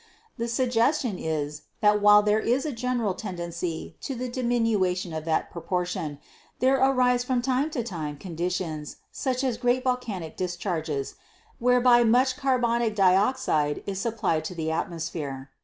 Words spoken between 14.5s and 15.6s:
the atmosphere.